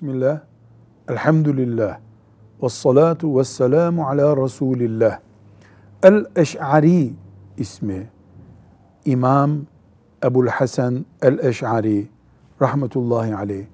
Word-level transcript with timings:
Bismillah, 0.00 0.40
elhamdülillah, 1.08 1.98
ve 2.62 2.68
salatu 2.68 3.38
ve 3.38 3.44
selamu 3.44 4.06
ala 4.06 4.44
Resulillah. 4.44 5.18
El-Eş'ari 6.02 7.12
ismi 7.58 8.08
İmam 9.04 9.60
Ebul 10.24 10.46
Hasan 10.46 11.06
el-Eş'ari 11.22 12.08
rahmetullahi 12.62 13.36
aleyh. 13.36 13.66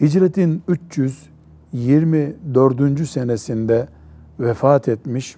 Hicretin 0.00 0.62
324. 0.68 3.08
senesinde 3.08 3.88
vefat 4.40 4.88
etmiş 4.88 5.36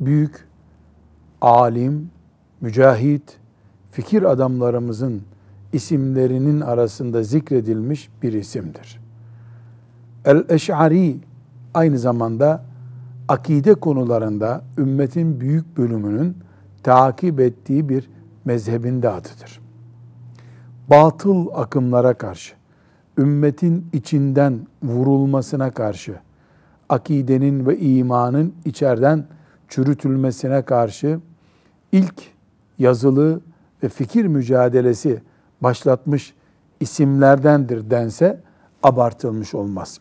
büyük 0.00 0.48
alim, 1.40 2.10
mücahit, 2.60 3.38
fikir 3.90 4.22
adamlarımızın 4.22 5.22
isimlerinin 5.72 6.60
arasında 6.60 7.22
zikredilmiş 7.22 8.10
bir 8.22 8.32
isimdir. 8.32 9.09
El-Eş'ari 10.24 11.16
aynı 11.74 11.98
zamanda 11.98 12.64
akide 13.28 13.74
konularında 13.74 14.62
ümmetin 14.78 15.40
büyük 15.40 15.76
bölümünün 15.76 16.36
takip 16.82 17.40
ettiği 17.40 17.88
bir 17.88 18.10
mezhebin 18.44 18.98
adıdır. 18.98 19.60
Batıl 20.90 21.46
akımlara 21.54 22.14
karşı, 22.14 22.54
ümmetin 23.18 23.86
içinden 23.92 24.66
vurulmasına 24.82 25.70
karşı, 25.70 26.14
akidenin 26.88 27.66
ve 27.66 27.78
imanın 27.78 28.54
içeriden 28.64 29.24
çürütülmesine 29.68 30.62
karşı 30.62 31.20
ilk 31.92 32.22
yazılı 32.78 33.40
ve 33.82 33.88
fikir 33.88 34.26
mücadelesi 34.26 35.22
başlatmış 35.60 36.34
isimlerdendir 36.80 37.90
dense 37.90 38.40
abartılmış 38.82 39.54
olmaz. 39.54 40.00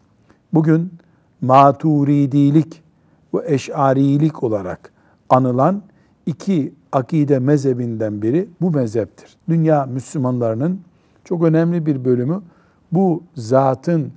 Bugün 0.53 0.93
maturidilik 1.41 2.83
ve 3.33 3.39
eşarilik 3.45 4.43
olarak 4.43 4.91
anılan 5.29 5.81
iki 6.25 6.73
akide 6.91 7.39
mezhebinden 7.39 8.21
biri 8.21 8.49
bu 8.61 8.71
mezheptir. 8.71 9.37
Dünya 9.49 9.85
Müslümanlarının 9.85 10.81
çok 11.23 11.43
önemli 11.43 11.85
bir 11.85 12.05
bölümü 12.05 12.41
bu 12.91 13.23
zatın 13.35 14.11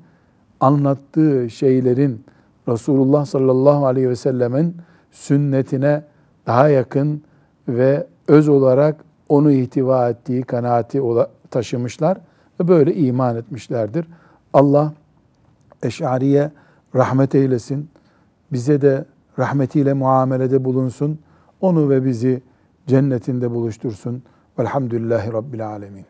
anlattığı 0.60 1.50
şeylerin 1.50 2.24
Resulullah 2.68 3.24
sallallahu 3.24 3.86
aleyhi 3.86 4.08
ve 4.08 4.16
sellemin 4.16 4.76
sünnetine 5.10 6.04
daha 6.46 6.68
yakın 6.68 7.22
ve 7.68 8.06
öz 8.28 8.48
olarak 8.48 9.04
onu 9.28 9.52
ihtiva 9.52 10.08
ettiği 10.10 10.42
kanaati 10.42 11.02
taşımışlar 11.50 12.18
ve 12.60 12.68
böyle 12.68 12.94
iman 12.94 13.36
etmişlerdir. 13.36 14.06
Allah 14.52 14.92
Eş'ariye 15.82 16.50
rahmet 16.94 17.34
eylesin. 17.34 17.90
Bize 18.52 18.80
de 18.80 19.04
rahmetiyle 19.38 19.92
muamelede 19.92 20.64
bulunsun. 20.64 21.18
Onu 21.60 21.90
ve 21.90 22.04
bizi 22.04 22.42
cennetinde 22.86 23.50
buluştursun. 23.50 24.22
Velhamdülillahi 24.58 25.32
Rabbil 25.32 25.68
Alemin. 25.68 26.06